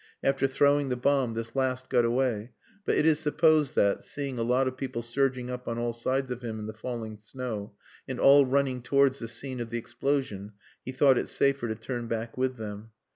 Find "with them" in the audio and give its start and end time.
12.35-12.89